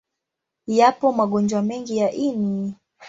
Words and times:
Yapo 0.67 1.11
magonjwa 1.13 1.61
mengi 1.61 1.97
ya 1.97 2.11
ini. 2.11 2.75